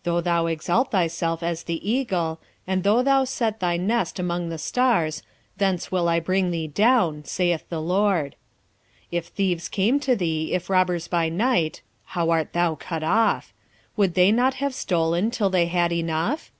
[0.00, 4.50] 1:4 Though thou exalt thyself as the eagle, and though thou set thy nest among
[4.50, 5.22] the stars,
[5.56, 8.36] thence will I bring thee down, saith the LORD.
[9.04, 11.80] 1:5 If thieves came to thee, if robbers by night,
[12.12, 13.54] (how art thou cut off!)
[13.96, 16.52] would they not have stolen till they had enough?